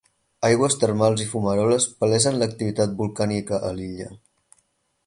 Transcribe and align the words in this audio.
Aigües 0.47 0.77
termals 0.83 1.21
i 1.25 1.27
fumaroles 1.33 1.87
palesen 2.01 2.41
l'activitat 2.41 2.99
volcànica 3.03 3.63
a 3.71 3.73
l'illa. 3.79 4.11